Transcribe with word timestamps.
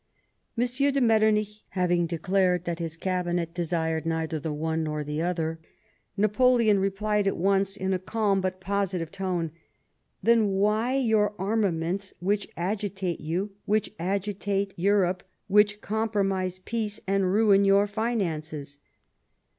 M. 0.57 0.65
de 0.65 0.99
Metternich 0.99 1.63
haviner 1.75 2.07
declared 2.07 2.65
that 2.65 2.79
his 2.79 2.97
cabinet 2.97 3.53
desired 3.53 4.03
neither 4.07 4.39
the 4.39 4.51
one 4.51 4.81
nor 4.83 5.03
the 5.03 5.21
other, 5.21 5.59
Napoleon 6.17 6.79
replied 6.79 7.27
at 7.27 7.37
once, 7.37 7.77
in 7.77 7.93
a 7.93 7.99
calm 7.99 8.41
but 8.41 8.59
positive 8.59 9.11
tone:' 9.11 9.51
Then 10.23 10.47
why 10.47 10.95
your 10.95 11.39
armaments 11.39 12.15
which 12.19 12.47
agitate 12.57 13.19
you, 13.19 13.51
which 13.67 13.91
agitate 13.99 14.73
Europe, 14.75 15.21
which 15.47 15.81
compromise 15.81 16.57
peace, 16.57 16.99
and 17.05 17.31
ruin 17.31 17.63
your 17.63 17.85
finances 17.85 18.79